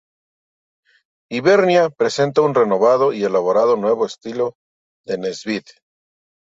Hibernia 1.29 1.91
presenta 1.91 2.41
un 2.41 2.55
renovado 2.55 3.13
y 3.13 3.23
elaborado 3.23 3.75
nuevo 3.77 4.07
estilo 4.07 4.55
de 5.05 5.19
Nesbitt. 5.19 5.69